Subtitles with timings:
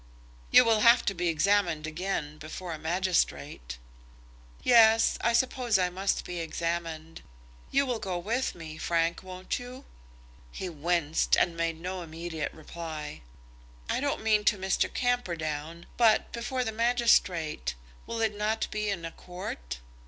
[0.49, 3.77] "You will have to be examined again before a magistrate."
[4.63, 7.21] "Yes; I suppose I must be examined.
[7.69, 9.85] You will go with me, Frank, won't you?"
[10.51, 13.21] He winced, and made no immediate reply.
[13.91, 14.91] "I don't mean to Mr.
[14.91, 17.75] Camperdown, but before the magistrate.
[18.07, 19.77] Will it be in a court?"